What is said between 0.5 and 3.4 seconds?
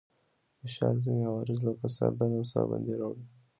فشار ځينې عوارض لکه سر درد او ساه بندي راوړي.